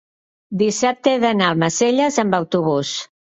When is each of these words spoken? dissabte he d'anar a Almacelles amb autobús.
dissabte 0.61 1.11
he 1.11 1.19
d'anar 1.23 1.49
a 1.51 1.55
Almacelles 1.57 2.19
amb 2.25 2.39
autobús. 2.39 2.97